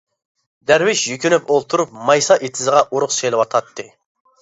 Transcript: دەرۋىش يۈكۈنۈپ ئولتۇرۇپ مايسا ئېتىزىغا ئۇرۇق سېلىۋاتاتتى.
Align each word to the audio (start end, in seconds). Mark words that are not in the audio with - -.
دەرۋىش 0.71 1.03
يۈكۈنۈپ 1.09 1.53
ئولتۇرۇپ 1.57 1.93
مايسا 2.09 2.41
ئېتىزىغا 2.49 2.85
ئۇرۇق 2.91 3.19
سېلىۋاتاتتى. 3.21 3.91